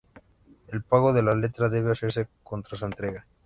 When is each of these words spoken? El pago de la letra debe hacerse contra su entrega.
El 0.69 0.81
pago 0.81 1.13
de 1.13 1.21
la 1.21 1.35
letra 1.35 1.69
debe 1.69 1.91
hacerse 1.91 2.27
contra 2.43 2.75
su 2.75 2.85
entrega. 2.85 3.27